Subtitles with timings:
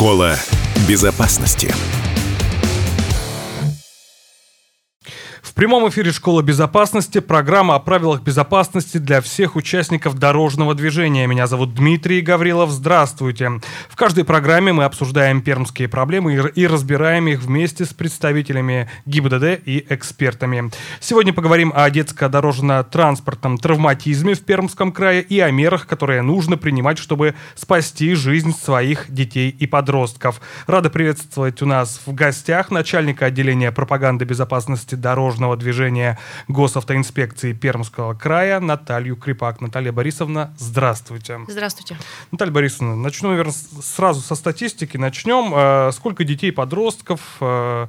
[0.00, 0.34] Школа
[0.88, 1.74] безопасности.
[5.60, 11.26] Прямом эфире «Школа безопасности» программа о правилах безопасности для всех участников дорожного движения.
[11.26, 12.70] Меня зовут Дмитрий Гаврилов.
[12.70, 13.60] Здравствуйте.
[13.90, 19.84] В каждой программе мы обсуждаем пермские проблемы и разбираем их вместе с представителями ГИБДД и
[19.90, 20.70] экспертами.
[20.98, 27.34] Сегодня поговорим о детско-дорожно-транспортном травматизме в Пермском крае и о мерах, которые нужно принимать, чтобы
[27.54, 30.40] спасти жизнь своих детей и подростков.
[30.66, 36.18] Рада приветствовать у нас в гостях начальника отделения пропаганды безопасности дорожного дорожного движения
[36.48, 39.60] госавтоинспекции Пермского края Наталью Крипак.
[39.60, 41.40] Наталья Борисовна, здравствуйте.
[41.48, 41.96] Здравствуйте.
[42.30, 44.96] Наталья Борисовна, начну, наверное, сразу со статистики.
[44.96, 45.52] Начнем.
[45.54, 47.86] Э, сколько детей, подростков э,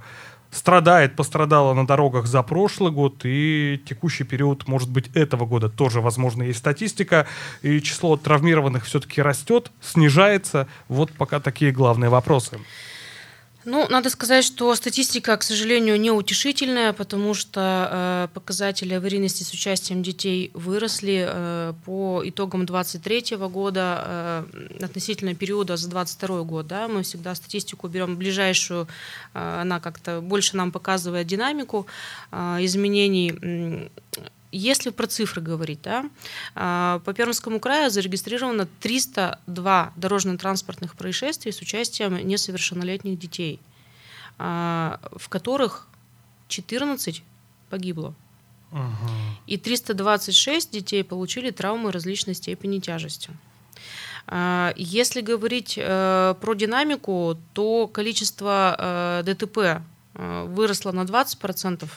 [0.51, 6.01] страдает, пострадало на дорогах за прошлый год и текущий период, может быть, этого года тоже,
[6.01, 7.25] возможно, есть статистика,
[7.61, 10.67] и число травмированных все-таки растет, снижается.
[10.87, 12.59] Вот пока такие главные вопросы.
[13.63, 20.01] Ну, надо сказать, что статистика, к сожалению, неутешительная, потому что э, показатели аварийности с участием
[20.01, 26.67] детей выросли э, по итогам 2023 года э, относительно периода за 2022 год.
[26.67, 28.87] Да, мы всегда статистику берем ближайшую,
[29.33, 31.85] э, она как-то больше нам показывает динамику
[32.31, 33.89] э, изменений
[34.51, 36.09] если про цифры говорить, да,
[36.55, 43.59] а, по Пермскому краю зарегистрировано 302 дорожно-транспортных происшествий с участием несовершеннолетних детей,
[44.37, 45.87] а, в которых
[46.47, 47.23] 14
[47.69, 48.13] погибло.
[49.47, 53.29] И 326 детей получили травмы различной степени тяжести.
[54.27, 59.57] А, если говорить э, про динамику, то количество э, ДТП
[60.13, 61.89] э, выросло на 20%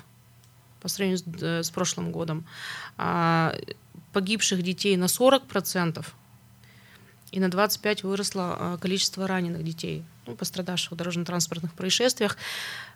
[0.84, 2.44] по сравнению с, э, с прошлым годом.
[2.98, 3.56] А
[4.12, 6.04] погибших детей на 40%,
[7.32, 12.36] и на 25 выросло а, количество раненых детей, ну, пострадавших в дорожно-транспортных происшествиях.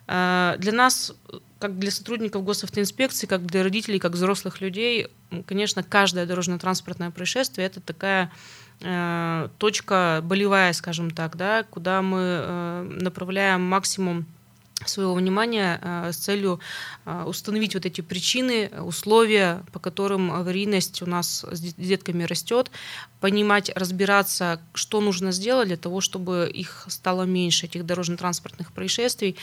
[0.07, 1.13] А, для нас,
[1.59, 5.07] как для сотрудников госавтоинспекции, как для родителей, как взрослых людей,
[5.45, 8.31] конечно, каждое дорожно-транспортное происшествие это такая
[8.81, 14.25] э, точка болевая, скажем так, да, куда мы э, направляем максимум
[14.85, 16.59] своего внимания э, с целью
[17.05, 22.71] э, установить вот эти причины, условия, по которым аварийность у нас с детками растет,
[23.19, 29.35] понимать, разбираться, что нужно сделать для того, чтобы их стало меньше, этих дорожно-транспортных происшествий.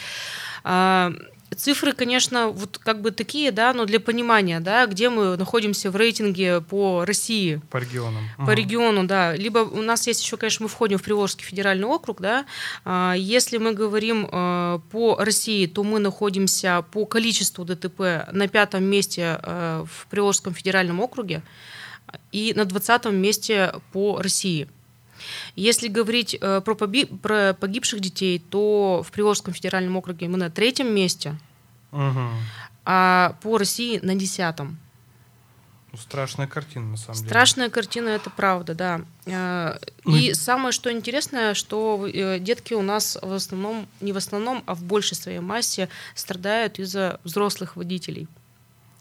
[0.65, 1.13] А,
[1.55, 5.97] Цифры, конечно, вот как бы такие, да, но для понимания, да, где мы находимся в
[5.97, 7.61] рейтинге по России.
[7.71, 8.25] По регионам.
[8.37, 8.53] По угу.
[8.53, 9.35] региону, да.
[9.37, 12.47] Либо у нас есть еще, конечно, мы входим в Приволжский федеральный округ, да.
[12.85, 18.85] А, если мы говорим э, по России, то мы находимся по количеству ДТП на пятом
[18.85, 21.43] месте э, в Приволжском федеральном округе
[22.33, 24.69] и на двадцатом месте по России.
[25.55, 30.51] Если говорить э, про, поби- про погибших детей, то в Приволжском федеральном округе мы на
[30.51, 31.37] третьем месте,
[31.93, 32.29] угу.
[32.85, 34.79] а по России на десятом.
[35.97, 37.29] Ну, страшная картина, на самом деле.
[37.29, 39.01] Страшная картина, это правда, да.
[39.25, 44.19] Э, ну и самое, что интересное, что э, детки у нас в основном, не в
[44.19, 48.29] основном, а в большей своей массе страдают из-за взрослых водителей.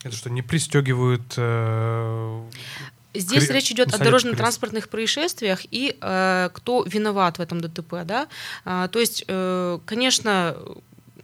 [0.03, 2.43] Это что, не пристегивают э,
[3.13, 3.55] Здесь Кри...
[3.55, 8.27] речь идет о дорожно-транспортных происшествиях и э, кто виноват в этом ДТП, да.
[8.63, 10.55] А, то есть, э, конечно,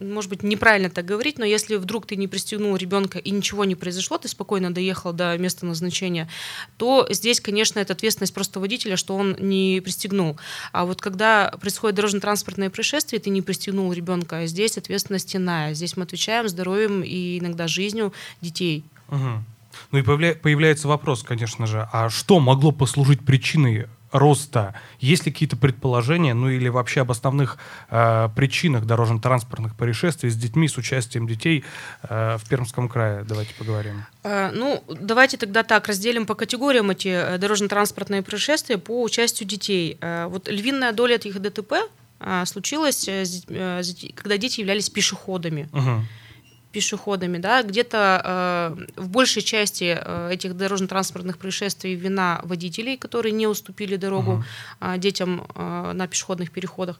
[0.02, 3.74] может быть, неправильно так говорить, но если вдруг ты не пристегнул ребенка и ничего не
[3.74, 6.28] произошло, ты спокойно доехал до места назначения,
[6.76, 10.38] то здесь, конечно, это ответственность просто водителя, что он не пристегнул.
[10.72, 15.74] А вот когда происходит дорожно-транспортное происшествие, ты не пристегнул ребенка, здесь ответственность иная.
[15.74, 18.84] Здесь мы отвечаем здоровьем и иногда жизнью детей.
[19.08, 19.44] Угу.
[19.92, 24.74] Ну и появля- появляется вопрос, конечно же, а что могло послужить причиной роста?
[25.00, 27.58] Есть ли какие-то предположения, ну или вообще об основных
[27.90, 31.64] э, причинах дорожно-транспортных происшествий с детьми, с участием детей
[32.02, 33.24] э, в Пермском крае?
[33.24, 34.04] Давайте поговорим.
[34.22, 39.98] Э, ну, давайте тогда так, разделим по категориям эти э, дорожно-транспортные происшествия по участию детей.
[40.00, 41.74] Э, вот львиная доля этих ДТП
[42.44, 43.10] случилась,
[44.14, 45.68] когда дети являлись пешеходами.
[45.72, 46.04] Угу
[46.72, 53.46] пешеходами, да, где-то э, в большей части э, этих дорожно-транспортных происшествий вина водителей, которые не
[53.46, 54.44] уступили дорогу
[54.80, 54.96] uh-huh.
[54.96, 56.98] э, детям э, на пешеходных переходах.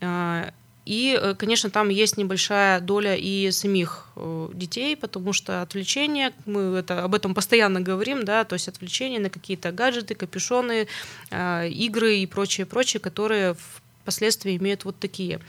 [0.00, 0.50] Э,
[0.84, 6.76] и, э, конечно, там есть небольшая доля и самих э, детей, потому что отвлечение, мы
[6.78, 10.86] это, об этом постоянно говорим, да, то есть отвлечение на какие-то гаджеты, капюшоны,
[11.30, 15.40] э, игры и прочее, прочее, которые в последствия имеют вот такие.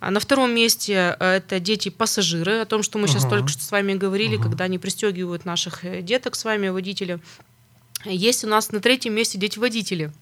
[0.00, 3.30] А на втором месте э, это дети-пассажиры, о том, что мы сейчас uh-huh.
[3.30, 4.42] только что с вами говорили, uh-huh.
[4.42, 7.20] когда они пристегивают наших э, деток с вами, водители.
[8.04, 10.12] Есть у нас на третьем месте дети-водители.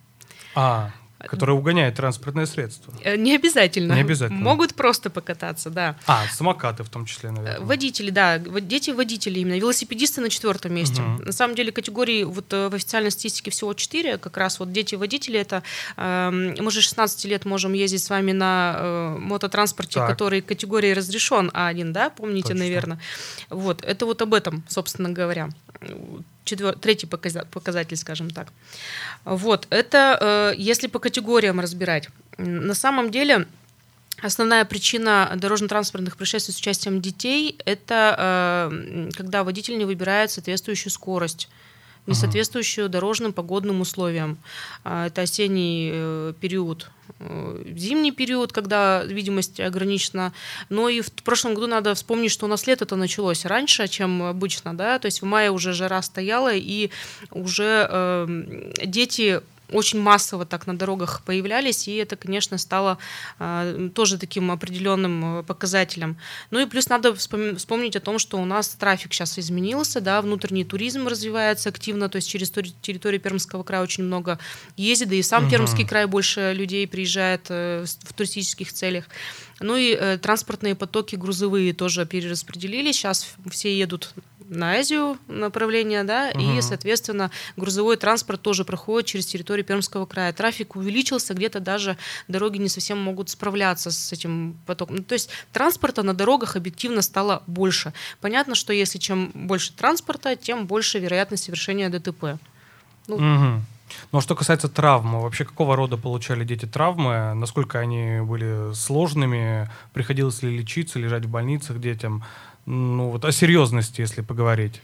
[0.54, 0.92] А,
[1.28, 2.94] Которая угоняет транспортное средство.
[3.02, 3.92] Э, не обязательно.
[3.94, 4.40] Не обязательно.
[4.40, 5.96] Могут просто покататься, да.
[6.06, 7.60] А, самокаты в том числе, наверное.
[7.60, 8.38] Водители, да.
[8.38, 9.58] Дети водители именно.
[9.58, 11.02] Велосипедисты на четвертом месте.
[11.02, 11.24] Мгм.
[11.24, 14.18] На самом деле категории вот э, в официальной статистике всего четыре.
[14.18, 15.62] Как раз вот дети-водители это...
[15.96, 20.08] эм, Мы же 16 лет можем ездить с вами на э, мототранспорте, Так.
[20.08, 22.10] который категории разрешен А1, да?
[22.10, 22.64] Помните, Точно.
[22.64, 22.98] наверное.
[23.50, 23.82] Вот.
[23.84, 25.50] Это вот об этом, собственно говоря.
[26.44, 26.74] Четвер...
[26.78, 28.48] Третий показа- показатель, скажем так.
[29.24, 29.66] Вот.
[29.70, 32.08] Это э, если по категориям разбирать.
[32.38, 33.46] На самом деле...
[34.22, 41.48] Основная причина дорожно-транспортных происшествий с участием детей– это э, когда водитель не выбирает соответствующую скорость,
[42.10, 42.20] не Ага.
[42.20, 44.36] соответствующую дорожным погодным условиям.
[44.84, 46.90] А, Это осенний э, период,
[47.20, 50.32] э, зимний период, когда видимость ограничена.
[50.68, 54.74] Но и в прошлом году надо вспомнить, что у нас лето-то началось раньше, чем обычно,
[54.76, 56.90] да, то есть в мае уже жара стояла, и
[57.30, 59.40] уже э, дети
[59.72, 62.98] очень массово так на дорогах появлялись, и это, конечно, стало
[63.38, 66.16] э, тоже таким определенным э, показателем.
[66.50, 70.20] Ну и плюс надо вспом- вспомнить о том, что у нас трафик сейчас изменился, да,
[70.22, 74.38] внутренний туризм развивается активно, то есть через тори- территорию Пермского края очень много
[74.76, 75.50] ездит, да и сам Мгм.
[75.50, 79.06] Пермский край больше людей приезжает э, в туристических целях.
[79.60, 82.96] Ну и э, транспортные потоки грузовые тоже перераспределились.
[82.96, 84.14] Сейчас все едут
[84.50, 86.58] на Азию направление, да, Мгм.
[86.58, 90.32] и, соответственно, грузовой транспорт тоже проходит через территорию Пермского края.
[90.32, 91.96] Трафик увеличился, где-то даже
[92.28, 94.96] дороги не совсем могут справляться с этим потоком.
[94.96, 97.92] Ну, то есть транспорта на дорогах объективно стало больше.
[98.20, 102.38] Понятно, что если чем больше транспорта, тем больше вероятность совершения ДТП.
[103.06, 103.66] Ну, Мгм.
[104.12, 107.34] Ну а что касается травм, вообще какого рода получали дети травмы?
[107.34, 109.68] Насколько они были сложными?
[109.92, 112.22] Приходилось ли лечиться, лежать в больницах детям?
[112.66, 114.80] Ну вот о серьезности, если поговорить.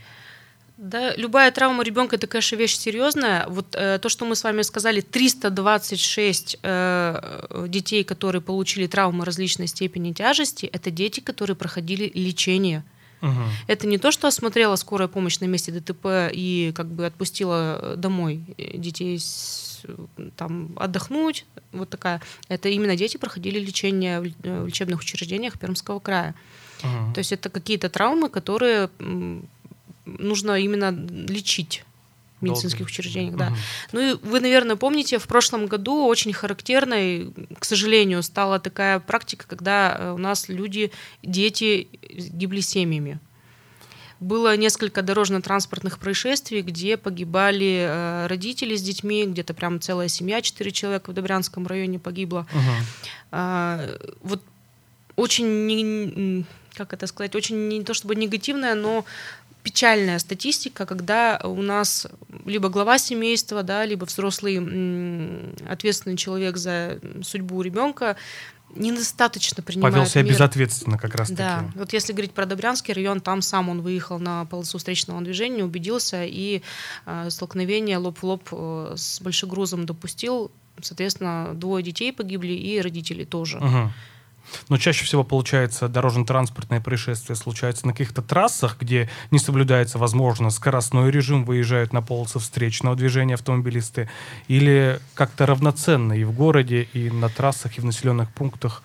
[0.78, 3.46] Да, любая травма ребенка это, конечно, вещь серьезная.
[3.48, 9.68] Вот э, то, что мы с вами сказали, 326 э, детей, которые получили травмы различной
[9.68, 12.84] степени тяжести, это дети, которые проходили лечение.
[13.22, 13.44] Мгм.
[13.66, 18.42] Это не то, что осмотрела скорая помощь на месте ДТП и как бы отпустила домой
[18.58, 19.80] детей с-
[20.36, 22.20] там отдохнуть, вот такая.
[22.48, 26.34] Это именно дети проходили лечение в э, в лечебных учреждениях Пермского края.
[26.82, 27.14] Мгм.
[27.14, 28.90] То есть это какие-то травмы, которые
[30.04, 30.90] нужно именно
[31.28, 31.84] лечить
[32.40, 32.90] в медицинских Долго.
[32.90, 33.46] учреждениях, да.
[33.46, 33.56] Мгм.
[33.92, 39.46] Ну и вы, наверное, помните, в прошлом году очень характерной, к сожалению, стала такая практика,
[39.48, 40.92] когда э, у нас люди,
[41.22, 43.18] дети гибли семьями.
[44.20, 50.72] Было несколько дорожно-транспортных происшествий, где погибали э, родители с детьми, где-то прям целая семья, четыре
[50.72, 52.46] человека в Добрянском районе погибло.
[52.52, 52.86] Мгм.
[53.32, 53.80] А,
[54.22, 54.42] вот
[55.16, 56.46] очень,
[56.76, 59.04] как это сказать, очень не то чтобы негативная, но
[59.62, 62.06] печальная статистика, когда у нас
[62.44, 64.58] либо глава семейства, да, либо взрослый
[65.68, 68.16] ответственный человек за судьбу ребенка
[68.74, 70.34] недостаточно принимает Повел себя меры.
[70.34, 71.78] безответственно как раз Да, таки.
[71.78, 76.24] вот если говорить про Добрянский район, там сам он выехал на полосу встречного движения, убедился
[76.24, 76.62] и
[77.06, 80.50] э, столкновение лоб в лоб э, с большегрузом допустил.
[80.82, 83.58] Соответственно, двое детей погибли и родители тоже.
[83.58, 83.92] Мгм.
[84.68, 91.10] Но чаще всего, получается, дорожно-транспортные происшествия случаются на каких-то трассах, где не соблюдается, возможно, скоростной
[91.10, 94.08] режим, выезжают на полосы встречного движения автомобилисты,
[94.48, 98.82] или как-то равноценно и в городе, и на трассах, и в населенных пунктах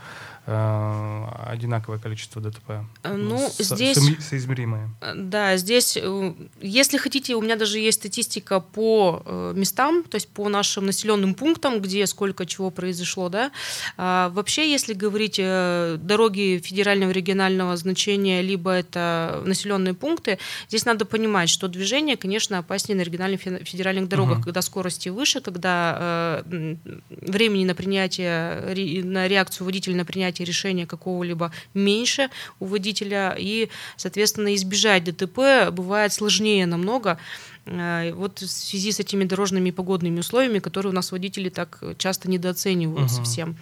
[0.51, 2.69] одинаковое количество ДТП?
[3.03, 4.89] Э, ну, Со- здесь- соми- Соизмеримое.
[5.01, 10.15] Э, Да, здесь, э, если хотите, у меня даже есть статистика по э, местам, то
[10.15, 13.51] есть по нашим населенным пунктам, где сколько чего произошло, да.
[13.97, 20.37] А, Вообще, если говорить э, дороги федерального регионального значения, либо это населенные пункты,
[20.69, 24.43] здесь надо понимать, что движение, конечно, опаснее на региональных фе- федеральных дорогах, Мгм.
[24.43, 26.75] когда скорости выше, когда э,
[27.09, 32.29] времени на принятие, на реакцию водителя на принятие решения какого-либо меньше
[32.59, 37.17] у водителя, и, соответственно, избежать ДТП бывает сложнее намного.
[37.65, 41.83] Э, Вот в связи с этими дорожными и погодными условиями, которые у нас водители так
[41.97, 43.15] часто недооценивают Мгм.
[43.25, 43.55] совсем.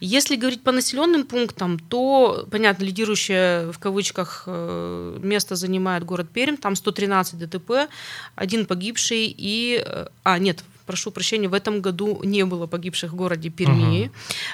[0.00, 6.56] Если говорить по населенным пунктам, то, понятно, лидирующее в кавычках э, место занимает город Пермь,
[6.56, 7.88] там 113 ДТП,
[8.34, 9.82] один погибший и...
[9.86, 14.10] э, А, нет, прошу прощения, в этом году не было погибших в городе Перми,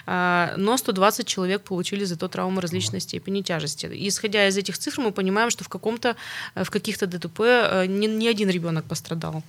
[0.07, 3.87] а, но 120 человек получили зато травмы различной степени тяжести.
[3.87, 6.17] И исходя из этих цифр, мы понимаем, что в, каком-то,
[6.55, 9.43] э, в каких-то ДТП э, ни, ни один ребенок пострадал.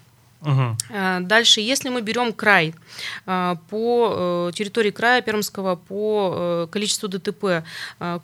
[0.45, 2.75] А, Дальше, если мы берем край,
[3.25, 7.63] а, по э, территории края Пермского, по количеству ДТП,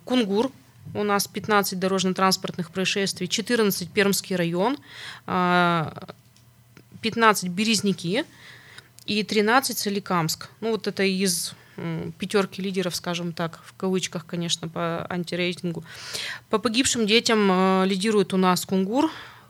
[0.04, 0.52] Кунгур,
[0.94, 4.78] у нас 15 дорожно-транспортных происшествий, 14 Пермский район,
[5.28, 5.94] а,
[7.02, 8.26] 15 Березники,
[9.10, 10.50] и 13 Соликамск.
[10.62, 11.54] Ну, вот это из
[12.18, 15.84] пятерки лидеров, скажем так, в кавычках, конечно, по антирейтингу.
[16.50, 19.10] По погибшим детям э, лидирует у нас Кунгур,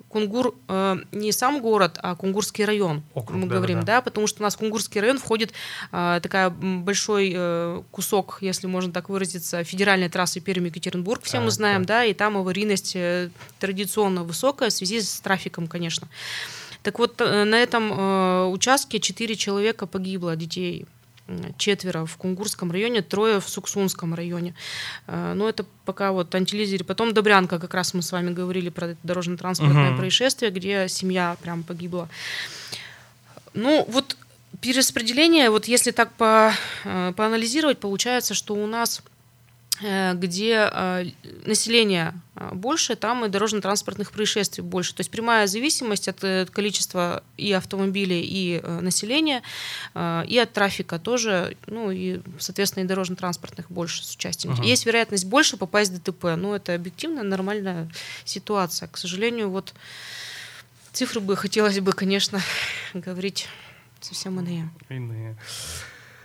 [0.10, 3.96] Кунгур э, не сам город, а Кунгурский район, Округ, мы да, говорим, да, да.
[3.96, 5.54] да, потому что у нас Кунгурский район входит
[5.92, 11.52] э, такая большой э, кусок, если можно так выразиться, федеральной трассы Пермь-Екатеринбург, все а, мы
[11.52, 12.00] знаем, да.
[12.00, 16.08] да, и там аварийность э, традиционно высокая в связи с трафиком, конечно.
[16.84, 20.86] Так вот, э, на этом э, участке четыре человека погибло, детей
[21.58, 24.56] четверо в Кунгурском районе, трое в Суксунском районе.
[25.08, 26.84] Э, но это пока вот антилизери.
[26.84, 30.00] Потом Добрянка, как раз мы с вами говорили про дорожно-транспортное угу.
[30.00, 32.10] происшествие, где семья прям погибла.
[33.54, 34.16] Ну, вот
[34.62, 39.02] перераспределение, вот если так по, поанализировать, получается, что у нас
[39.82, 41.06] где э,
[41.46, 44.94] население э, больше, там и дорожно-транспортных происшествий больше.
[44.94, 49.42] То есть прямая зависимость от количества и автомобилей, и населения,
[49.96, 54.54] и от трафика тоже, ну и, соответственно, и дорожно-транспортных больше с участием.
[54.54, 54.66] Uh-huh.
[54.66, 57.90] Есть вероятность больше попасть в ДТП, но это объективно нормальная
[58.26, 58.88] ситуация.
[58.88, 59.74] К сожалению, вот
[60.92, 62.42] цифры бы хотелось бы, конечно,
[62.94, 63.48] говорить
[64.02, 64.70] совсем иные.
[64.90, 65.38] Иные.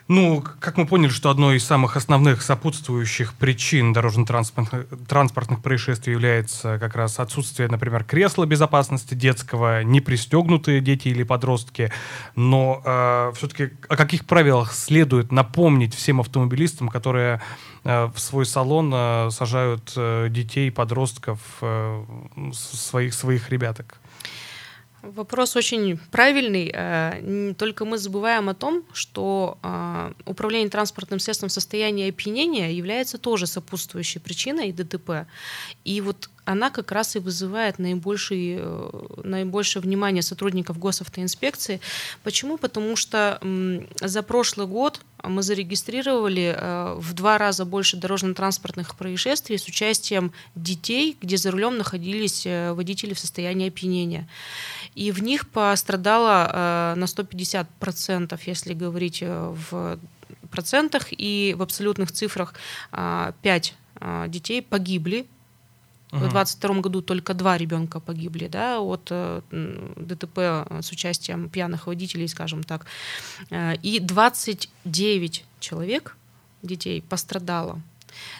[0.07, 6.79] Ну, как мы поняли, что одной из самых основных сопутствующих причин дорожно-транспортных транспортных происшествий является
[6.79, 11.91] как раз отсутствие, например, кресла безопасности детского, не пристегнутые дети или подростки.
[12.37, 17.41] Но э, все-таки о каких правилах следует напомнить всем автомобилистам, которые
[17.85, 22.05] э, в свой салон э, сажают э, детей, подростков, э,
[22.53, 23.99] своих, своих ребяток?
[25.05, 26.71] Вопрос очень правильный.
[26.75, 33.19] Э, только мы забываем о том, что э, управление транспортным средством в состоянии опьянения является
[33.19, 35.27] тоже сопутствующей причиной ДТП.
[35.85, 38.91] И вот она как раз и вызывает наибольшее, э,
[39.25, 41.81] наибольшее внимание сотрудников госавтоинспекции.
[42.23, 42.59] Почему?
[42.59, 43.41] Потому что
[44.01, 46.55] за прошлый год мы зарегистрировали
[46.99, 53.19] в два раза больше дорожно-транспортных происшествий с участием детей, где за рулем находились водители в
[53.19, 54.29] состоянии опьянения
[54.95, 59.99] и в них пострадало э, на 150%, если говорить э, в
[60.51, 62.55] процентах, и в абсолютных цифрах
[62.93, 65.27] 5 э, детей погибли
[66.15, 69.13] в 2022 году только два ребенка погибли да, от
[69.51, 70.39] ДТП
[70.81, 72.87] с участием пьяных водителей, скажем так.
[73.83, 76.17] И 29 человек,
[76.63, 77.81] детей, пострадало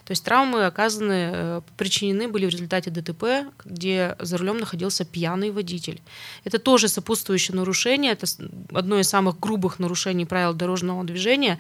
[0.05, 5.51] то есть травмы оказаны, э, причинены были в результате ДТП, где за рулем находился пьяный
[5.51, 6.01] водитель.
[6.45, 8.27] Это тоже сопутствующее нарушение, это
[8.73, 11.59] одно из самых грубых нарушений правил дорожного движения.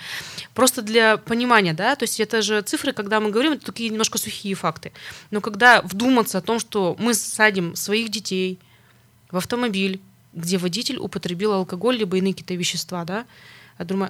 [0.54, 4.18] Просто для понимания, да, то есть это же цифры, когда мы говорим, это такие немножко
[4.18, 4.92] сухие факты.
[5.30, 8.58] Но когда вдуматься о том, что мы садим своих детей
[9.30, 10.00] в автомобиль,
[10.32, 13.24] где водитель употребил алкоголь либо иные какие-то вещества, да,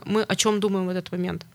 [0.04, 1.46] мы о чем думаем в этот момент?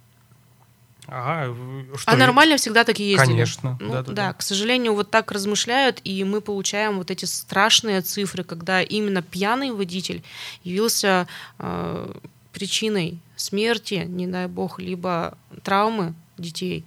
[1.12, 1.56] Ага,
[1.98, 3.28] что а нормально всегда такие ездили?
[3.28, 3.78] Конечно.
[3.80, 8.02] Ну, да, да, да, к сожалению, вот так размышляют, и мы получаем вот эти страшные
[8.02, 10.24] цифры, когда именно пьяный водитель
[10.64, 12.14] явился э,
[12.54, 16.86] причиной смерти, не дай бог, либо травмы детей.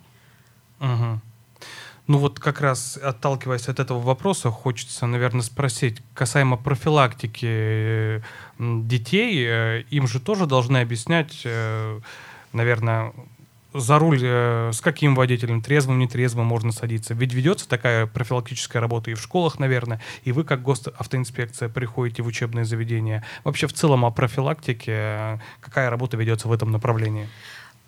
[0.81, 1.21] Угу.
[2.09, 8.23] Ну вот как раз отталкиваясь от этого вопроса, хочется, наверное, спросить касаемо профилактики
[8.59, 9.47] детей.
[9.47, 12.01] Э, им же тоже должны объяснять, э,
[12.53, 13.13] наверное,
[13.75, 17.15] за руль э, с каким водителем, трезвым, нетрезвым можно садиться.
[17.15, 22.27] Ведь ведется такая профилактическая работа и в школах, наверное, и вы, как госавтоинспекция, приходите в
[22.27, 23.25] учебные заведения.
[23.45, 27.29] Вообще, в целом, о профилактике, э, какая работа ведется в этом направлении?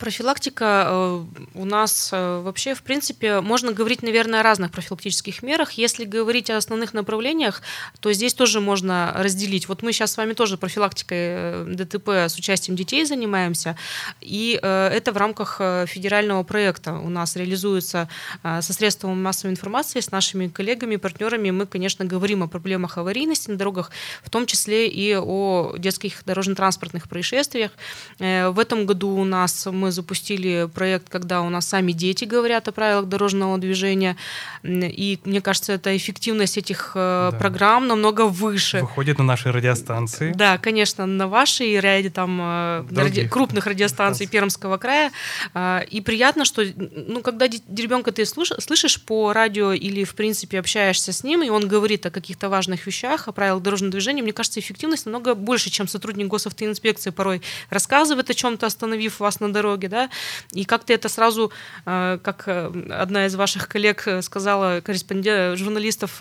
[0.04, 5.73] Профилактика э, у нас э, вообще, в принципе, можно говорить, наверное, о разных профилактических мерах.
[5.73, 7.62] Если говорить о основных направлениях,
[8.00, 9.66] то здесь тоже можно разделить.
[9.66, 13.76] Вот мы сейчас с вами тоже профилактикой э, ДТП с участием детей занимаемся,
[14.20, 18.08] и это в рамках федерального проекта у нас реализуется
[18.42, 21.50] со средством массовой информации, с нашими коллегами, партнерами.
[21.50, 23.90] Мы, конечно, говорим о проблемах аварийности на дорогах,
[24.23, 27.73] в том числе и о детских дорожно-транспортных происшествиях.
[28.18, 32.68] В этом году у нас мы мы запустили проект, когда у нас сами дети говорят
[32.68, 34.16] о правилах дорожного движения.
[34.62, 37.38] И мне кажется, эта эффективность этих э, да.
[37.38, 38.80] программ намного выше.
[38.80, 40.32] Выходит на наши радиостанции.
[40.34, 43.28] Да, конечно, на ваши и ряде там э, ради...
[43.28, 45.12] крупных радиостанций Пермского края.
[45.54, 51.12] А, и приятно, что ну, когда ребенка ты слышишь по радио или, в принципе, общаешься
[51.12, 54.60] с ним, и он говорит о каких-то важных вещах, о правилах дорожного движения, мне кажется,
[54.60, 59.88] эффективность намного больше, чем сотрудник госавтоинспекции порой рассказывает о чем-то, остановив вас на дороге дороге,
[59.88, 60.11] да,
[60.52, 61.52] и как-то это сразу,
[61.87, 66.21] э, как э, одна из ваших коллег э, сказала, корреспондент журналистов,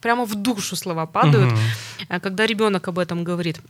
[0.00, 2.20] прямо в душу слова падают, угу.
[2.22, 3.60] когда ребенок об этом говорит.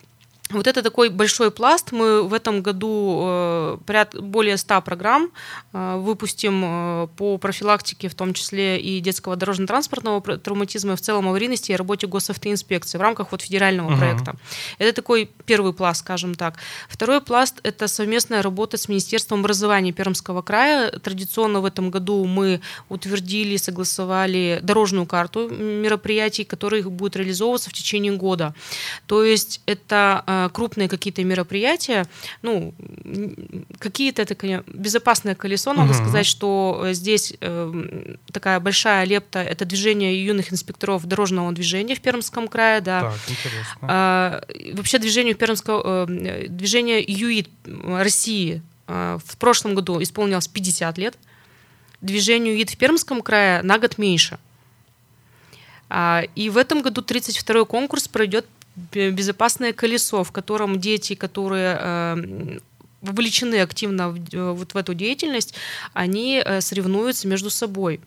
[0.50, 1.92] Вот это такой большой пласт.
[1.92, 3.78] Мы в этом году э,
[4.21, 5.30] более 100 программ
[5.73, 11.28] э, выпустим э, по профилактике, в том числе и детского дорожно-транспортного травматизма, и в целом
[11.28, 13.99] аварийности и работе госавтоинспекции в рамках вот федерального uh-huh.
[13.99, 14.37] проекта.
[14.78, 16.57] Это такой первый пласт, скажем так.
[16.88, 20.90] Второй пласт– это совместная работа с Министерством образования Пермского края.
[20.90, 28.12] Традиционно в этом году мы утвердили, согласовали дорожную карту мероприятий, которые будут реализовываться в течение
[28.12, 28.54] года.
[29.07, 32.06] То есть это крупные какие-то мероприятия,
[32.42, 32.75] ну,
[33.78, 35.99] какие-то это, конечно, безопасное колесо, надо угу.
[35.99, 42.00] сказать, что э, здесь э, такая большая лепта, это движение юных инспекторов дорожного движения в
[42.00, 43.00] Пермском крае, да.
[43.00, 43.78] Так, интересно.
[43.82, 44.42] А,
[44.75, 47.49] вообще движению Пермского, э, движение ЮИД
[47.85, 51.18] России э, в прошлом году исполнилось 50 лет,
[52.00, 54.38] движению ЮИД в Пермском крае на год меньше.
[55.88, 58.47] А, и в этом году 32-й конкурс пройдет
[58.92, 62.58] безопасное колесо, в котором дети, которые э,
[63.00, 65.54] вовлечены активно в, э, вот в эту деятельность,
[65.92, 68.00] они э, соревнуются между собой.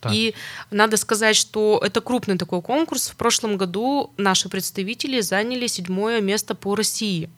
[0.00, 0.12] Так.
[0.14, 0.34] И
[0.70, 3.08] надо сказать, что это крупный такой конкурс.
[3.08, 7.28] В прошлом году наши представители заняли седьмое место по России.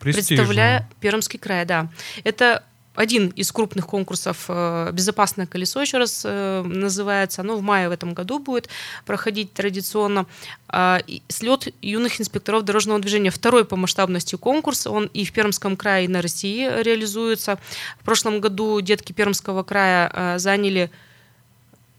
[0.00, 1.88] Представляя Пермский край, да.
[2.24, 2.64] Это
[2.94, 7.42] один из крупных конкурсов э, «Безопасное колесо», еще раз э, называется.
[7.42, 8.68] Оно в мае в этом году будет
[9.04, 10.26] проходить традиционно.
[10.68, 13.30] А, слет юных инспекторов дорожного движения.
[13.30, 14.86] Второй по масштабности конкурс.
[14.86, 17.58] Он и в Пермском крае, и на России реализуется.
[18.00, 20.90] В прошлом году детки Пермского края э, заняли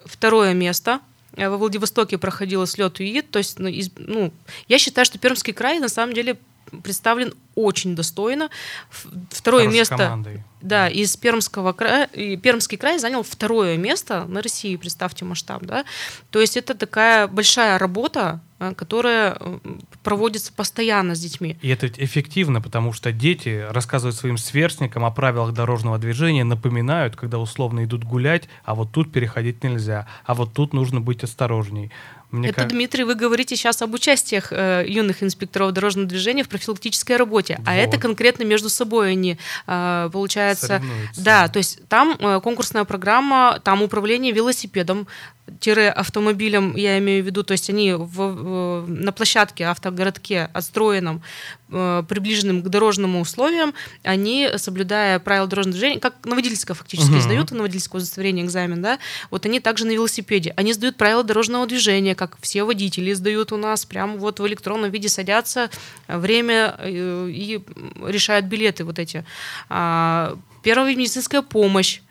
[0.05, 1.01] второе место
[1.35, 3.29] во Владивостоке проходил слет УИД.
[3.29, 4.31] То есть, ну, из, ну,
[4.69, 6.37] я считаю, что Пермский край на самом деле
[6.83, 8.49] представлен очень достойно.
[9.31, 9.97] Второе Хорошей место.
[9.97, 10.43] Командой.
[10.61, 15.85] Да, из Пермского края, Пермский край занял второе место на России, представьте масштаб, да.
[16.31, 19.59] То есть это такая большая работа, э, которая э,
[20.03, 21.55] проводится постоянно с детьми.
[21.61, 27.37] И это эффективно, потому что дети рассказывают своим сверстникам о правилах дорожного движения, напоминают, когда
[27.37, 31.91] условно идут гулять, а вот тут переходить нельзя, а вот тут нужно быть осторожней.
[32.31, 32.69] Мне это, как...
[32.69, 37.67] Дмитрий, вы говорите сейчас об участиях э, юных инспекторов дорожного движения в профилактической работе, вот.
[37.67, 40.81] а это конкретно между собой они, э, получается,
[41.17, 45.07] да, то есть там э, конкурсная программа, там управление велосипедом,
[45.95, 51.21] автомобилем, я имею в виду, то есть они в, на площадке, автогородке, отстроенном,
[51.69, 57.21] э, приближенным к дорожным условиям, они, соблюдая правила дорожного движения, как на водительское фактически uh-huh.
[57.21, 58.99] сдают, на водительское удостоверение экзамен, да,
[59.31, 63.57] вот они также на велосипеде, они сдают правила дорожного движения, как все водители сдают у
[63.57, 65.69] нас, прямо вот в электронном виде садятся,
[66.07, 67.63] время э, и
[68.05, 69.25] решают билеты вот эти.
[69.69, 72.01] А, первая медицинская помощь,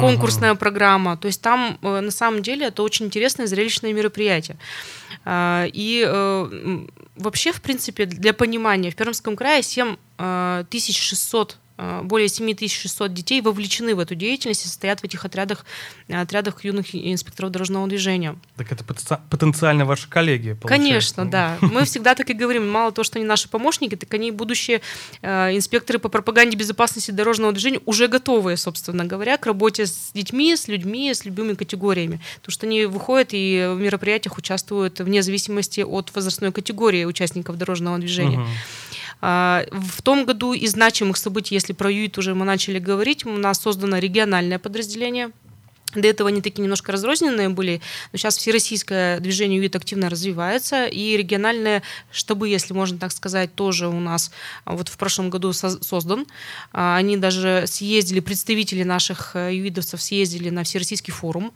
[0.00, 0.58] конкурсная uh-huh.
[0.58, 1.16] программа.
[1.16, 4.56] То есть там э, на самом деле это очень интересное зрелищное мероприятие.
[5.24, 13.12] А, и э, вообще, в принципе, для понимания, в Пермском крае 7600 Э, более 7600
[13.12, 15.64] детей вовлечены в эту деятельность и состоят в этих отрядах,
[16.08, 18.36] э, отрядах юных инспекторов дорожного движения.
[18.56, 20.68] Так это потенциально ваши коллеги, получается.
[20.68, 21.58] Конечно, да.
[21.60, 22.70] Мы всегда так и говорим.
[22.70, 24.82] Мало того, что они наши помощники, так они будущие
[25.22, 30.56] э, инспекторы по пропаганде безопасности дорожного движения уже готовые, собственно говоря, к работе с детьми,
[30.56, 32.20] с людьми, с любыми категориями.
[32.36, 37.98] Потому что они выходят и в мероприятиях участвуют вне зависимости от возрастной категории участников дорожного
[37.98, 38.38] движения.
[38.38, 38.46] Угу.
[39.26, 43.30] А, в том году из значимых событий, если про ЮИТ уже мы начали говорить, у
[43.30, 45.30] нас создано региональное подразделение
[45.94, 47.80] до этого они такие немножко разрозненные были,
[48.12, 53.88] но сейчас всероссийское движение ЮИТ активно развивается, и региональные штабы, если можно так сказать, тоже
[53.88, 54.30] у нас
[54.66, 56.26] вот в прошлом году создан.
[56.72, 61.52] А, они даже съездили, представители наших э, ЮИДовцев съездили на Всероссийский форум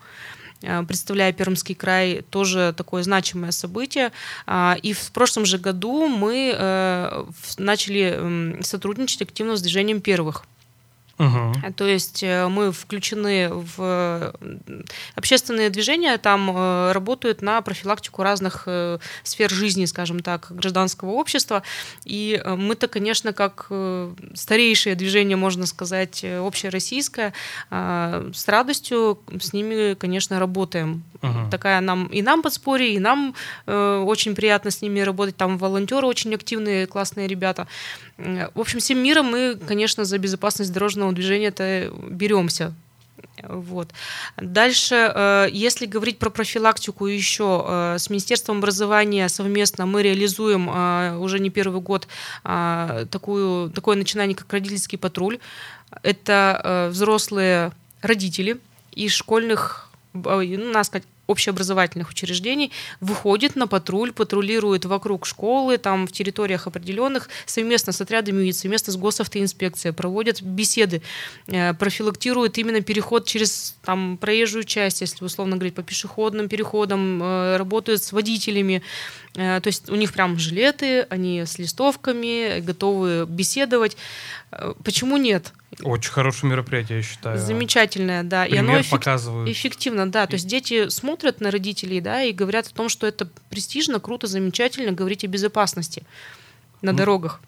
[0.86, 4.12] представляя Пермский край, тоже такое значимое событие.
[4.46, 7.24] А, и в прошлом же году мы э,
[7.58, 10.44] начали сотрудничать активно с движением первых.
[11.18, 11.72] Угу.
[11.76, 14.32] То есть э, мы включены в
[15.16, 21.64] общественные движения, там э, работают на профилактику разных э, сфер жизни, скажем так, гражданского общества.
[22.04, 23.70] И мы-то, конечно, как
[24.34, 27.32] старейшее движение, можно сказать, общероссийское,
[27.70, 31.02] с радостью с ними, конечно, работаем.
[31.22, 31.50] Угу.
[31.50, 33.34] Такая нам и нам подспорье, и нам
[33.66, 35.36] очень приятно с ними работать.
[35.36, 37.66] Там волонтеры очень активные, классные ребята.
[38.16, 42.74] В общем, всем миром мы, конечно, за безопасность дорожного движения-то беремся.
[43.42, 43.88] Вот.
[44.36, 51.16] Дальше, э, если говорить про профилактику еще, э, с Министерством образования совместно мы реализуем э,
[51.18, 52.08] уже не первый год
[52.42, 55.38] такую, такое начинание, как родительский патруль.
[56.02, 58.58] Это взрослые родители
[58.92, 60.90] из школьных, ну, нас
[61.28, 68.42] общеобразовательных учреждений выходит на патруль, патрулирует вокруг школы, там в территориях определенных, совместно с отрядами
[68.42, 71.02] МИИ, совместно с госавтоинспекцией, проводят беседы,
[71.46, 77.56] э, профилактируют именно переход через там, проезжую часть, если условно говорить, по пешеходным переходам, э,
[77.58, 78.82] работают с водителями,
[79.36, 83.96] э, то есть у них прям жилеты, они с листовками, готовы беседовать.
[84.82, 85.52] Почему нет?
[85.82, 87.38] Очень хорошее мероприятие, я считаю.
[87.38, 88.44] Замечательное, да.
[88.44, 88.90] Пример и оно эффек...
[88.92, 89.48] показывают.
[89.50, 90.26] эффективно, да.
[90.26, 94.26] То есть дети смотрят на родителей, да, и говорят о том, что это престижно, круто,
[94.26, 96.04] замечательно говорить о безопасности
[96.80, 97.40] на ну, дорогах.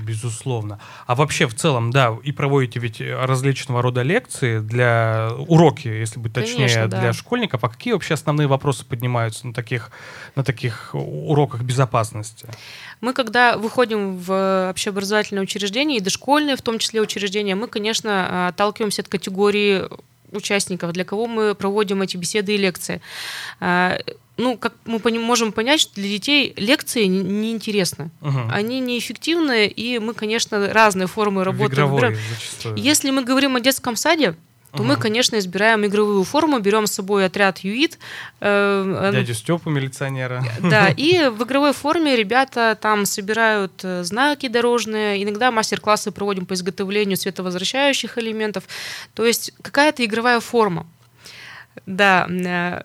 [0.00, 0.80] Безусловно.
[1.06, 6.32] А вообще в целом, да, и проводите ведь различного рода лекции для уроки, если быть
[6.32, 7.00] точнее, Конечно, да.
[7.00, 7.64] для школьников.
[7.64, 9.90] А какие вообще основные вопросы поднимаются на таких,
[10.34, 12.48] на таких уроках безопасности?
[13.00, 19.02] Мы, когда выходим в общеобразовательное учреждение, и дошкольные в том числе учреждения, мы, конечно, отталкиваемся
[19.02, 19.88] от категории
[20.32, 23.00] участников, для кого мы проводим эти беседы и лекции.
[24.38, 28.10] Ну, как мы можем понять, что для детей лекции неинтересны.
[28.20, 28.38] Не угу.
[28.50, 32.18] Они неэффективны, и мы, конечно, разные формы работы Игровой, выбираем.
[32.34, 32.76] Зачастую.
[32.76, 34.34] Если мы говорим о детском саде,
[34.72, 34.84] то угу.
[34.84, 37.98] мы, конечно, избираем игровую форму, берем с собой отряд ЮИТ.
[38.40, 40.42] Э, Дядю Степу, милиционера.
[40.60, 46.54] Да, и в игровой форме ребята там собирают э, знаки дорожные, иногда мастер-классы проводим по
[46.54, 48.64] изготовлению световозвращающих элементов.
[49.12, 50.86] То есть какая-то игровая форма.
[51.84, 52.82] Да, э,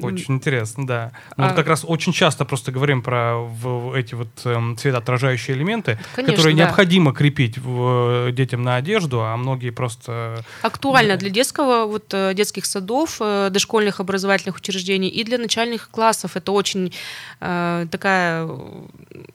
[0.00, 1.12] очень интересно, да.
[1.36, 1.48] Мы а...
[1.48, 6.36] вот как раз очень часто просто говорим про в, эти вот э, цветоотражающие элементы, Конечно,
[6.36, 6.64] которые да.
[6.64, 10.44] необходимо крепить в, детям на одежду, а многие просто...
[10.62, 11.20] Актуально да.
[11.20, 16.36] для детского, вот э, детских садов, э, дошкольных образовательных учреждений и для начальных классов.
[16.36, 16.92] Это очень
[17.40, 18.48] э, такая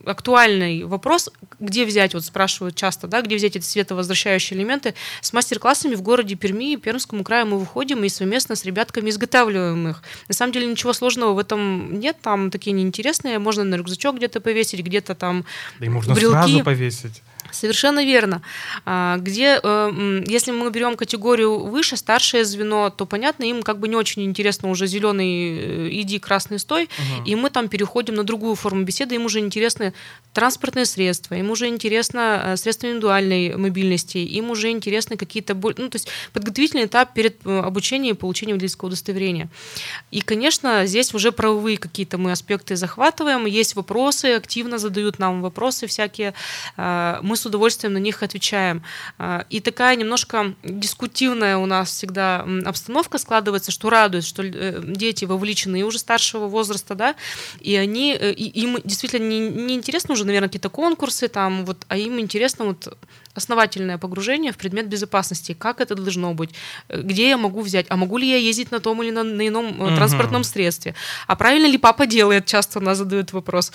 [0.06, 4.94] актуальный вопрос, где взять, вот спрашивают часто, да, где взять эти световозвращающие элементы.
[5.22, 10.04] С мастер-классами в городе Перми, Пермскому краю мы выходим и совместно с ребятками изготавливаем их.
[10.28, 14.42] На самом деле ничего сложного в этом нет, там такие неинтересные, можно на рюкзачок где-то
[14.42, 15.46] повесить, где-то там
[15.80, 16.34] Да и можно брелки.
[16.34, 17.22] сразу повесить.
[17.52, 18.42] Совершенно верно.
[18.86, 23.88] А, где, э, если мы берем категорию выше, старшее звено, то понятно, им как бы
[23.88, 27.26] не очень интересно уже зеленый э, иди, красный стой, угу.
[27.26, 29.94] и мы там переходим на другую форму беседы, им уже интересны
[30.34, 35.96] транспортные средства, им уже интересно э, средства индивидуальной мобильности, им уже интересны какие-то, ну то
[35.96, 39.50] есть подготовительный этап перед обучением и получением водительского удостоверения.
[40.12, 45.88] И, конечно, здесь уже правовые какие-то мы аспекты захватываем, есть вопросы, активно задают нам вопросы
[45.88, 46.34] всякие,
[46.78, 48.84] мы с удовольствием на них отвечаем.
[49.18, 55.26] А, и такая немножко дискутивная у нас всегда обстановка складывается, что радует, что э, дети
[55.26, 57.16] вовлечены и уже старшего возраста, да,
[57.60, 61.86] и они, э, и им действительно не, не интересно уже, наверное, какие-то конкурсы там, вот,
[61.88, 62.98] а им интересно вот
[63.40, 66.52] основательное погружение в предмет безопасности, как это должно быть,
[66.90, 69.82] где я могу взять, а могу ли я ездить на том или на, на ином
[69.82, 69.96] угу.
[69.96, 70.94] транспортном средстве,
[71.28, 73.72] а правильно ли папа делает, часто у нас задают вопрос.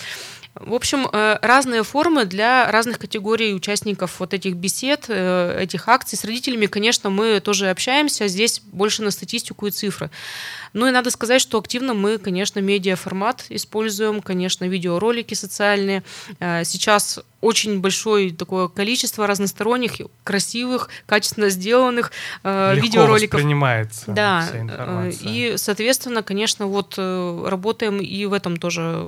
[0.55, 6.17] В общем, э, разные формы для разных категорий участников вот этих бесед, э, этих акций.
[6.17, 10.09] С родителями, конечно, мы тоже общаемся, здесь больше на статистику и цифры.
[10.71, 16.03] Ну и надо сказать, что активно мы, конечно, медиаформат используем, конечно, видеоролики социальные.
[16.39, 22.11] Сейчас очень большое такое количество разносторонних, красивых, качественно сделанных
[22.43, 23.39] э, Легко видеороликов.
[23.39, 25.29] воспринимается да, вся информация.
[25.29, 29.07] И, соответственно, конечно, вот э, работаем и в этом тоже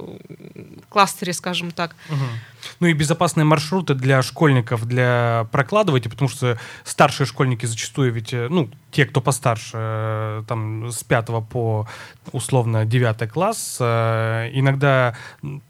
[0.89, 1.95] кластере, скажем так.
[2.10, 2.26] Угу.
[2.80, 8.47] Ну и безопасные маршруты для школьников, для прокладывайте, потому что старшие школьники зачастую ведь, э,
[8.50, 11.88] ну, те, кто постарше, э, там, с 5 по,
[12.31, 15.15] условно, 9 класс, э, иногда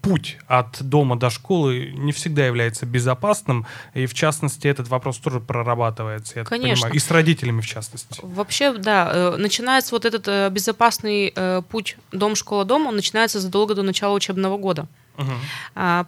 [0.00, 5.40] путь от дома до школы не всегда является безопасным, и, в частности, этот вопрос тоже
[5.40, 6.84] прорабатывается, я Конечно.
[6.84, 8.18] понимаю, и с родителями, в частности.
[8.22, 11.34] Вообще, да, начинается вот этот безопасный
[11.68, 14.86] путь дом-школа-дом, он начинается задолго до начала учебного года.
[15.18, 15.32] Угу.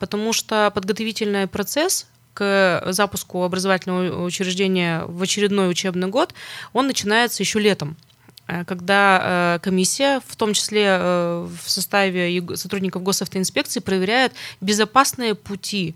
[0.01, 6.35] Потому что подготовительный процесс к запуску образовательного учреждения в очередной учебный год,
[6.73, 7.97] он начинается еще летом
[8.47, 15.95] э, когда э, комиссия, в том числе э, в составе сотрудников госавтоинспекции, проверяет безопасные пути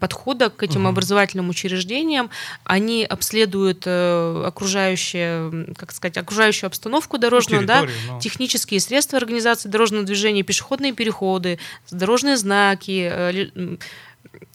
[0.00, 0.90] подхода к этим угу.
[0.90, 2.30] образовательным учреждениям.
[2.64, 8.20] Они обследуют э, окружающее, как сказать, окружающую обстановку дорожную, да, но...
[8.20, 11.58] технические средства организации дорожного движения, пешеходные переходы,
[11.90, 13.76] дорожные знаки, э,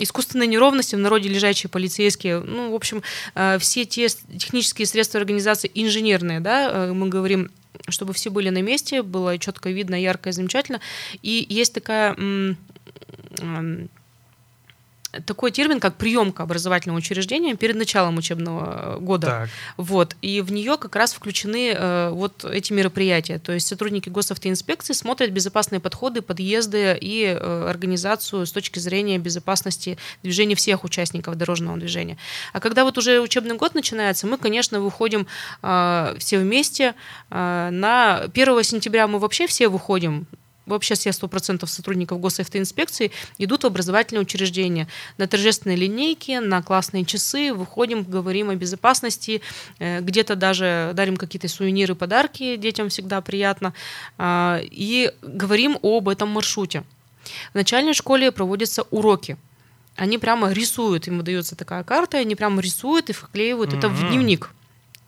[0.01, 3.01] искусственные неровности, в народе лежачие полицейские, ну, в общем,
[3.59, 7.49] все те технические средства организации инженерные, да, мы говорим,
[7.89, 10.81] чтобы все были на месте, было четко видно, ярко и замечательно.
[11.21, 12.15] И есть такая
[15.25, 19.27] такой термин, как приемка образовательного учреждения перед началом учебного года.
[19.27, 19.49] Так.
[19.77, 20.15] Вот.
[20.21, 23.39] И в нее как раз включены э, вот эти мероприятия.
[23.39, 29.97] То есть сотрудники госавтоинспекции смотрят безопасные подходы, подъезды и э, организацию с точки зрения безопасности
[30.23, 32.17] движения всех участников дорожного движения.
[32.53, 35.27] А когда вот уже учебный год начинается, мы, конечно, выходим
[35.61, 36.95] э, все вместе.
[37.29, 40.25] Э, на 1 сентября мы вообще все выходим
[40.71, 44.87] вообще все 100% сотрудников госавтоинспекции идут в образовательные учреждения.
[45.17, 49.41] На торжественные линейки, на классные часы выходим, говорим о безопасности,
[49.79, 53.73] э, где-то даже дарим какие-то сувениры, подарки, детям всегда приятно,
[54.17, 56.83] а, и говорим об этом маршруте.
[57.51, 59.37] В начальной школе проводятся уроки.
[59.95, 63.77] Они прямо рисуют, им выдается такая карта, они прямо рисуют и вклеивают mm-hmm.
[63.77, 64.51] это в дневник.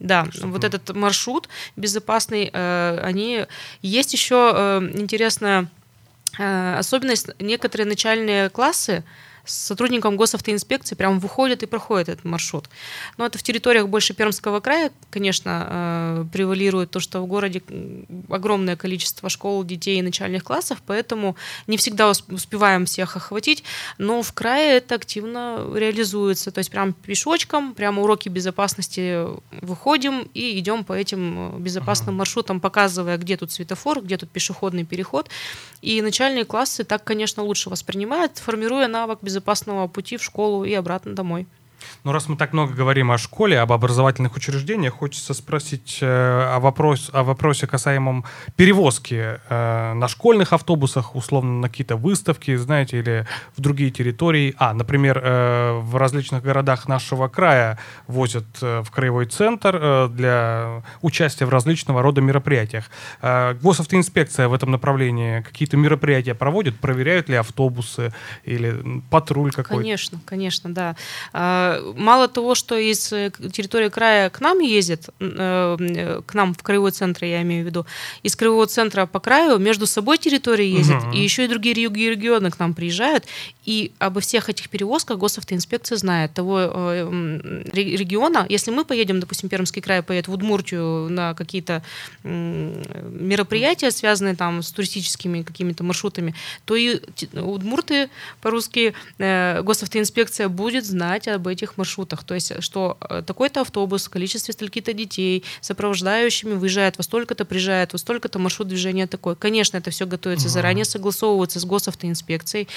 [0.03, 3.45] Да, Что вот этот маршрут безопасный, э, они
[3.81, 5.69] есть еще э, интересная
[6.37, 7.29] э, особенность.
[7.39, 9.05] Некоторые начальные классы
[9.45, 12.69] с сотрудником госавтоинспекции прям выходят и проходят этот маршрут.
[13.17, 17.61] Но это в территориях больше Пермского края, конечно, э, превалирует то, что в городе
[18.29, 21.35] огромное количество школ, детей и начальных классов, поэтому
[21.67, 23.63] не всегда успеваем всех охватить,
[23.97, 26.51] но в крае это активно реализуется.
[26.51, 29.25] То есть прям пешочком, прямо уроки безопасности
[29.61, 35.29] выходим и идем по этим безопасным маршрутам, показывая, где тут светофор, где тут пешеходный переход.
[35.81, 40.73] И начальные классы так, конечно, лучше воспринимают, формируя навык безопасности безопасного пути в школу и
[40.73, 41.47] обратно домой.
[42.03, 46.59] Ну, раз мы так много говорим о школе, об образовательных учреждениях, хочется спросить э, о,
[46.59, 53.27] вопрос, о вопросе касаемом перевозки э, на школьных автобусах, условно, на какие-то выставки, знаете, или
[53.55, 54.55] в другие территории.
[54.57, 60.83] А, например, э, в различных городах нашего края возят э, в краевой центр э, для
[61.01, 62.89] участия в различного рода мероприятиях.
[63.21, 69.81] Э, госавтоинспекция в этом направлении какие-то мероприятия проводит, проверяют ли автобусы или патруль какой-то?
[69.81, 70.95] Конечно, конечно, да.
[71.95, 76.91] Мало того, что из э, территории края к нам ездит, э, к нам в краевой
[76.91, 77.85] центр, я имею в виду,
[78.23, 81.13] из краевого центра по краю между собой территории ездят, угу.
[81.13, 83.25] и еще и другие регионы к нам приезжают,
[83.65, 88.45] и обо всех этих перевозках госавтоинспекция знает того э, региона.
[88.49, 91.83] Если мы поедем, допустим, Пермский край поедет в Удмуртию на какие-то
[92.23, 96.99] мероприятия, связанные там с туристическими какими-то маршрутами, то и
[97.33, 98.09] удмурты
[98.41, 102.23] по-русски госавтоинспекция будет знать об этих этих маршрутах.
[102.23, 107.93] То есть, что э, такой-то автобус в количестве столько-то детей сопровождающими выезжает во столько-то, приезжает
[107.93, 109.35] во столько-то, маршрут движения такой.
[109.35, 110.53] Конечно, это все готовится угу.
[110.53, 112.67] заранее, согласовывается с госавтоинспекцией.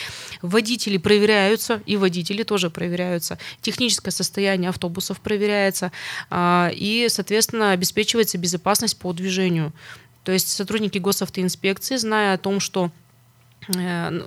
[0.42, 3.38] Водители проверяются, и водители тоже проверяются.
[3.61, 5.92] Техническое состояние автобусов проверяется,
[6.31, 9.72] а, и, соответственно, обеспечивается безопасность по движению.
[10.25, 12.90] То есть сотрудники госавтоинспекции, зная о том, что
[13.75, 14.20] э,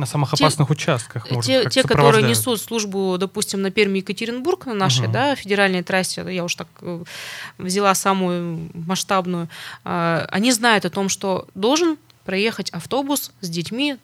[0.00, 4.66] на самых опасных те, участках, может, Те, те которые несут службу, допустим, на Перми Екатеринбург,
[4.66, 5.12] на нашей угу.
[5.12, 7.04] да, федеральной трассе, я уж так э,
[7.58, 9.48] взяла самую масштабную,
[9.84, 13.96] а, они знают о том, что должен проехать автобус с детьми,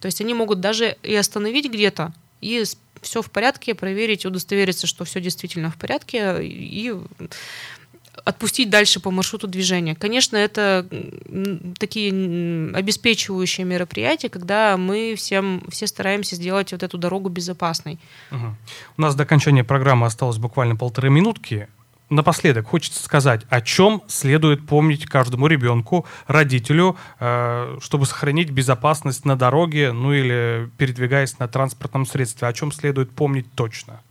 [0.00, 2.64] то есть они могут даже и остановить где-то, и
[3.02, 6.94] все в порядке, проверить, удостовериться, что все действительно в порядке, и
[8.24, 9.94] отпустить дальше по маршруту движения.
[9.94, 10.86] Конечно, это
[11.78, 17.98] такие обеспечивающие мероприятия, когда мы всем, все стараемся сделать вот эту дорогу безопасной.
[18.30, 18.56] Угу.
[18.98, 21.68] У нас до окончания программы осталось буквально полторы минутки.
[22.10, 29.34] Напоследок хочется сказать, о чем следует помнить каждому ребенку, родителю, э, чтобы сохранить безопасность на
[29.34, 32.48] дороге, ну или передвигаясь на транспортном средстве.
[32.48, 34.02] О чем следует помнить точно?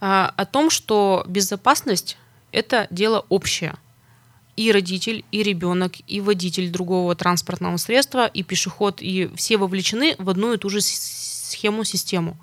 [0.00, 2.16] А, о том, что безопасность
[2.52, 3.74] это дело общее.
[4.56, 10.28] И родитель, и ребенок, и водитель другого транспортного средства, и пешеход, и все вовлечены в
[10.28, 12.36] одну и ту же схему, систему.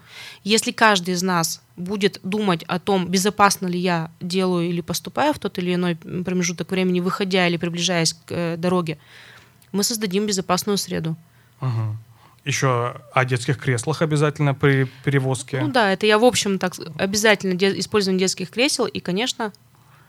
[0.44, 5.40] Если каждый из нас будет думать о том, безопасно ли я делаю или поступаю в
[5.40, 8.98] тот или иной промежуток времени, выходя или приближаясь к э, дороге,
[9.72, 11.16] мы создадим безопасную среду.
[11.62, 11.98] Угу.
[12.46, 15.60] Еще о детских креслах обязательно при перевозке.
[15.60, 19.52] Ну да, это я в общем так обязательно де- использование детских кресел и, конечно,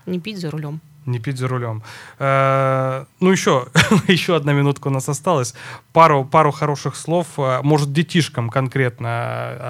[0.06, 0.80] не пить за рулем.
[1.06, 1.82] Не пить за рулем.
[2.18, 3.68] Э, ну, еще,
[4.08, 5.54] еще одна минутка у нас осталась.
[5.92, 7.26] Пару, пару хороших слов.
[7.38, 9.08] Э, может, детишкам конкретно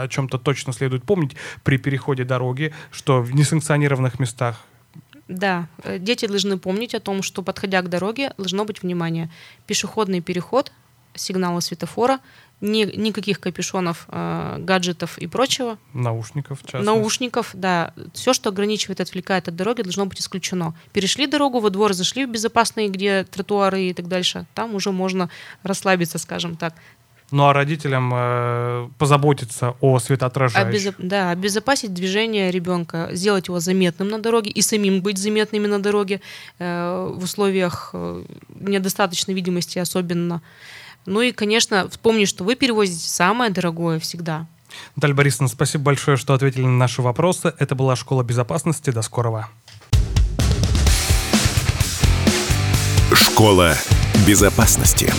[0.03, 4.65] о чем-то точно следует помнить при переходе дороги, что в несанкционированных местах
[5.29, 9.31] да, э, дети должны помнить о том, что подходя к дороге, должно быть внимание.
[9.67, 10.73] Пешеходный переход,
[11.19, 12.21] сигналы светофора,
[12.61, 15.79] ни, никаких капюшонов, э, гаджетов и прочего.
[15.93, 17.93] Наушников, в Наушников, да.
[18.15, 20.75] Все, что ограничивает, отвлекает от дороги, должно быть исключено.
[20.93, 25.31] Перешли дорогу во двор, зашли в безопасные, где тротуары и так дальше, там уже можно
[25.63, 26.75] расслабиться, скажем так.
[27.31, 30.69] Ну а родителям э, позаботиться о светоотражающих.
[30.69, 30.95] Обезо...
[30.99, 36.23] Да, обезопасить движение ребенка, сделать его заметным на дороге и самим быть заметными на дороге
[36.59, 40.41] э, в условиях э, недостаточной видимости особенно.
[41.09, 44.47] Ну и, конечно, вспомнить, что вы перевозите самое дорогое всегда.
[44.95, 47.55] Наталья Борисовна, спасибо большое, что ответили на наши вопросы.
[47.59, 48.91] Это была «Школа безопасности».
[48.91, 49.49] До скорого.
[53.15, 53.75] Школа
[54.27, 55.13] безопасности.